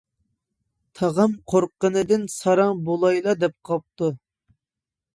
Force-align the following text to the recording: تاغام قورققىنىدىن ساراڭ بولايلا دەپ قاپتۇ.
تاغام 0.99 1.35
قورققىنىدىن 1.53 2.25
ساراڭ 2.39 2.83
بولايلا 2.91 3.39
دەپ 3.45 3.57
قاپتۇ. 3.71 4.15